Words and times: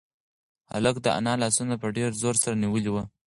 هلک 0.71 0.95
د 1.01 1.07
انا 1.17 1.33
لاسونه 1.41 1.75
په 1.81 1.87
ډېر 1.97 2.09
زور 2.21 2.35
سره 2.43 2.55
نیولي 2.63 2.89
وو. 2.91 3.03